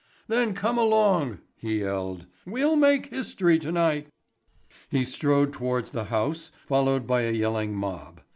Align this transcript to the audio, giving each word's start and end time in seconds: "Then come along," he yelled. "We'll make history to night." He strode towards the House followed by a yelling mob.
"Then 0.27 0.55
come 0.55 0.79
along," 0.79 1.41
he 1.57 1.81
yelled. 1.81 2.25
"We'll 2.43 2.75
make 2.75 3.11
history 3.13 3.59
to 3.59 3.71
night." 3.71 4.07
He 4.89 5.05
strode 5.05 5.53
towards 5.53 5.91
the 5.91 6.05
House 6.05 6.49
followed 6.65 7.05
by 7.05 7.21
a 7.21 7.31
yelling 7.31 7.75
mob. 7.75 8.21